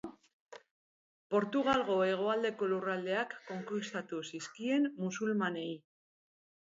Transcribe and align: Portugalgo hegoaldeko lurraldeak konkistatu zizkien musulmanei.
Portugalgo 1.33 1.97
hegoaldeko 2.05 2.69
lurraldeak 2.71 3.35
konkistatu 3.49 4.23
zizkien 4.31 4.89
musulmanei. 5.05 5.67